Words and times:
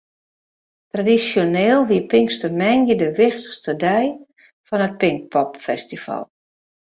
Tradisjoneel 0.93 1.81
wie 1.89 2.03
pinkstermoandei 2.11 2.95
de 3.01 3.09
wichtichste 3.19 3.71
dei 3.83 4.05
fan 4.67 4.85
it 4.87 4.93
Pinkpopfestival. 5.01 6.23